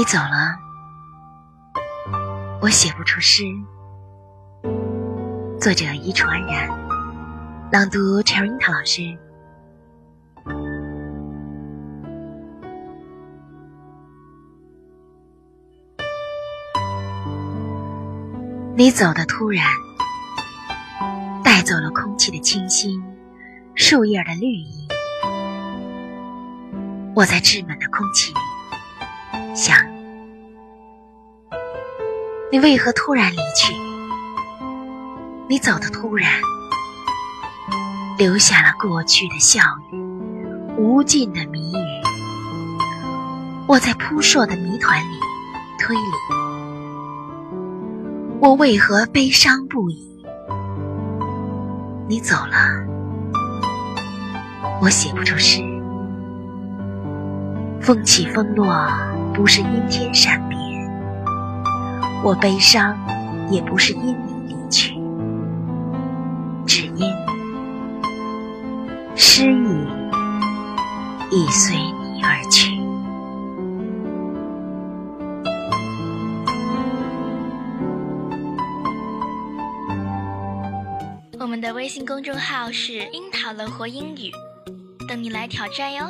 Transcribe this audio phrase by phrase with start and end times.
[0.00, 0.56] 你走了，
[2.62, 3.44] 我写不出诗。
[5.60, 6.70] 作者：一传然，
[7.70, 9.02] 朗读：陈瑞涛老师。
[18.74, 19.66] 你走的突然，
[21.44, 23.04] 带走了空气的清新，
[23.74, 24.88] 树叶的绿意。
[27.14, 28.38] 我在稚闷的空气里
[29.54, 29.76] 想，
[32.52, 33.72] 你为何突然离去？
[35.46, 36.28] 你走的突然，
[38.18, 39.96] 留下了过去的笑语，
[40.76, 41.76] 无尽的谜语。
[43.68, 45.20] 我在扑朔的谜团里
[45.78, 46.02] 推理，
[48.40, 50.24] 我为何悲伤不已？
[52.08, 52.56] 你走了，
[54.82, 55.62] 我写不出诗。
[57.80, 58.88] 风起风落，
[59.32, 60.49] 不是阴天闪别；
[62.22, 62.94] 我悲伤，
[63.50, 64.94] 也不是因你离去，
[66.66, 67.10] 只因
[69.16, 69.86] 失意
[71.30, 72.78] 已随你而去。
[81.38, 84.30] 我们的微信公众号是“樱桃乐活英语”，
[85.08, 86.04] 等你来挑战哟。